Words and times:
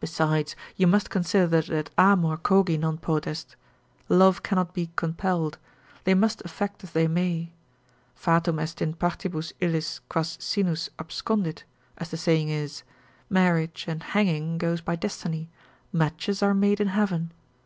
Besides, 0.00 0.54
you 0.76 0.86
must 0.86 1.08
consider 1.08 1.46
that 1.62 1.88
Amor 1.96 2.36
cogi 2.36 2.76
non 2.78 2.98
potest, 2.98 3.56
love 4.06 4.42
cannot 4.42 4.74
be 4.74 4.90
compelled, 4.96 5.56
they 6.04 6.12
must 6.12 6.42
affect 6.44 6.84
as 6.84 6.90
they 6.90 7.08
may: 7.08 7.54
Fatum 8.14 8.58
est 8.58 8.82
in 8.86 8.92
partibus 8.92 9.54
illis 9.62 10.00
quas 10.10 10.36
sinus 10.38 10.90
abscondit, 10.98 11.62
as 11.96 12.10
the 12.10 12.18
saying 12.18 12.50
is, 12.50 12.82
marriage 13.30 13.86
and 13.88 14.02
hanging 14.02 14.58
goes 14.58 14.82
by 14.82 14.94
destiny, 14.94 15.48
matches 15.90 16.42
are 16.42 16.52
made 16.52 16.78
in 16.78 16.88
heaven. 16.88 17.32